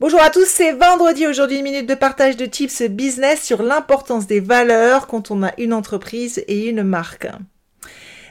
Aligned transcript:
Bonjour 0.00 0.20
à 0.22 0.30
tous, 0.30 0.44
c'est 0.44 0.70
vendredi 0.70 1.26
aujourd'hui 1.26 1.56
une 1.56 1.64
minute 1.64 1.88
de 1.88 1.94
partage 1.96 2.36
de 2.36 2.46
tips 2.46 2.82
business 2.82 3.42
sur 3.42 3.64
l'importance 3.64 4.28
des 4.28 4.38
valeurs 4.38 5.08
quand 5.08 5.32
on 5.32 5.42
a 5.42 5.52
une 5.58 5.72
entreprise 5.72 6.44
et 6.46 6.68
une 6.68 6.84
marque. 6.84 7.26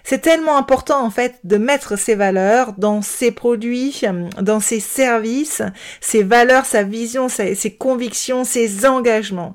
C'est 0.10 0.20
tellement 0.20 0.56
important 0.56 1.06
en 1.06 1.10
fait 1.10 1.36
de 1.44 1.58
mettre 1.58 2.00
ses 2.00 2.16
valeurs 2.16 2.72
dans 2.78 3.02
ses 3.02 3.30
produits, 3.30 4.04
dans 4.42 4.62
ses 4.62 4.80
services, 4.80 5.62
ses 6.00 6.24
valeurs, 6.24 6.66
sa 6.66 6.84
vision, 6.84 7.28
ses, 7.28 7.76
convictions, 7.78 8.46
ses 8.46 8.86
engagements 8.86 9.54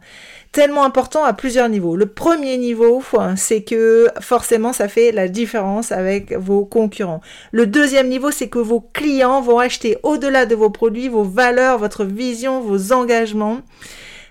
tellement 0.51 0.85
important 0.85 1.25
à 1.25 1.33
plusieurs 1.33 1.71
niveaux. 1.71 1.97
Le 1.97 2.05
premier 2.05 2.59
niveau, 2.59 3.03
c'est 3.37 3.63
que 3.63 4.11
forcément 4.21 4.75
ça 4.75 4.87
fait 4.87 5.11
la 5.11 5.27
différence 5.27 5.91
avec 5.91 6.35
vos 6.35 6.67
concurrents. 6.67 7.23
Le 7.53 7.67
deuxième 7.67 8.11
niveau, 8.11 8.31
c'est 8.31 8.51
que 8.51 8.59
vos 8.59 8.87
clients 8.93 9.41
vont 9.41 9.59
acheter 9.59 9.97
au-delà 10.03 10.45
de 10.45 10.55
vos 10.55 10.69
produits, 10.69 11.09
vos 11.09 11.25
valeurs, 11.25 11.79
votre 11.79 12.05
vision, 12.05 12.61
vos 12.61 12.93
engagements. 12.93 13.63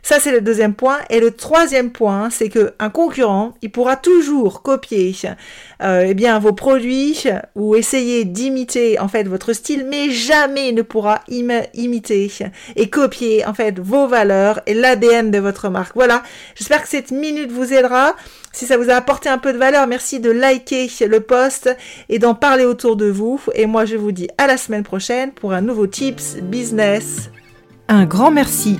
Ça, 0.03 0.19
c'est 0.19 0.31
le 0.31 0.41
deuxième 0.41 0.73
point. 0.73 0.99
Et 1.09 1.19
le 1.19 1.31
troisième 1.31 1.91
point, 1.91 2.29
c'est 2.29 2.49
que 2.49 2.73
un 2.79 2.89
concurrent, 2.89 3.53
il 3.61 3.71
pourra 3.71 3.95
toujours 3.95 4.61
copier 4.61 5.15
euh, 5.81 6.05
eh 6.07 6.13
bien, 6.13 6.39
vos 6.39 6.53
produits 6.53 7.25
ou 7.55 7.75
essayer 7.75 8.25
d'imiter 8.25 8.99
en 8.99 9.07
fait 9.07 9.23
votre 9.23 9.53
style, 9.53 9.85
mais 9.89 10.09
jamais 10.09 10.71
ne 10.71 10.81
pourra 10.81 11.21
imiter 11.27 12.31
et 12.75 12.89
copier 12.89 13.45
en 13.45 13.53
fait 13.53 13.79
vos 13.79 14.07
valeurs 14.07 14.61
et 14.65 14.73
l'ADN 14.73 15.31
de 15.31 15.39
votre 15.39 15.69
marque. 15.69 15.95
Voilà. 15.95 16.23
J'espère 16.55 16.81
que 16.81 16.89
cette 16.89 17.11
minute 17.11 17.51
vous 17.51 17.73
aidera. 17.73 18.15
Si 18.53 18.65
ça 18.65 18.77
vous 18.77 18.89
a 18.89 18.93
apporté 18.93 19.29
un 19.29 19.37
peu 19.37 19.53
de 19.53 19.57
valeur, 19.57 19.87
merci 19.87 20.19
de 20.19 20.29
liker 20.29 20.89
le 21.07 21.19
post 21.21 21.75
et 22.09 22.19
d'en 22.19 22.35
parler 22.35 22.65
autour 22.65 22.95
de 22.95 23.05
vous. 23.05 23.41
Et 23.55 23.65
moi, 23.65 23.85
je 23.85 23.95
vous 23.95 24.11
dis 24.11 24.27
à 24.37 24.47
la 24.47 24.57
semaine 24.57 24.83
prochaine 24.83 25.31
pour 25.31 25.53
un 25.53 25.61
nouveau 25.61 25.87
Tips 25.87 26.37
Business. 26.41 27.29
Un 27.87 28.05
grand 28.05 28.31
merci 28.31 28.79